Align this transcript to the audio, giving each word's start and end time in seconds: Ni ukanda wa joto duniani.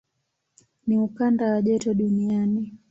Ni 0.87 0.97
ukanda 0.97 1.45
wa 1.51 1.61
joto 1.61 1.93
duniani. 1.93 2.73